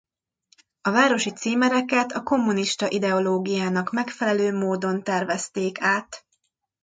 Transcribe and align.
A 0.81 0.89
városi 0.91 1.29
címereket 1.33 2.11
a 2.11 2.23
kommunista 2.23 2.87
ideológiának 2.89 3.91
megfelelő 3.91 4.57
módon 4.57 5.03
tervezték 5.03 5.81
át. 5.81 6.25